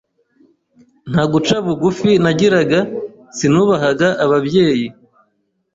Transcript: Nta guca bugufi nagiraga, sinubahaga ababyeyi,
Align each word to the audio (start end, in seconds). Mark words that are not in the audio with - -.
Nta 1.11 1.23
guca 1.33 1.55
bugufi 1.65 2.09
nagiraga, 2.23 2.79
sinubahaga 3.37 4.07
ababyeyi, 4.23 4.87